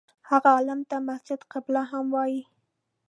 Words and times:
هغه 0.29 0.49
عالم 0.55 0.81
ته 0.89 0.95
مسجد 1.09 1.39
قبله 1.53 1.81
هم 1.91 2.05
وایي. 2.15 2.41